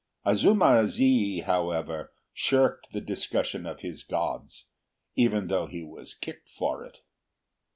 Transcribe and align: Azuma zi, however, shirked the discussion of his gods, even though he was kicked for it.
Azuma 0.25 0.87
zi, 0.87 1.41
however, 1.41 2.11
shirked 2.33 2.87
the 2.91 2.99
discussion 2.99 3.67
of 3.67 3.81
his 3.81 4.01
gods, 4.01 4.65
even 5.13 5.45
though 5.45 5.67
he 5.67 5.83
was 5.83 6.15
kicked 6.15 6.49
for 6.49 6.83
it. 6.83 7.01